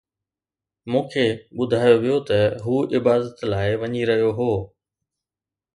مون 0.89 1.03
کي 1.11 1.25
ٻڌايو 1.55 1.95
ويو 2.03 2.17
ته 2.27 2.39
هو 2.65 2.75
عبادت 2.95 3.35
لاءِ 3.51 3.71
وڃي 3.81 4.01
رهيو 4.09 4.29
هو 4.39 4.51